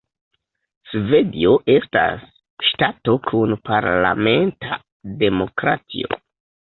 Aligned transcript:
Svedio 0.93 1.51
estas 1.73 2.25
ŝtato 2.69 3.17
kun 3.29 3.55
parlamenta 3.69 4.81
demokratio. 5.25 6.23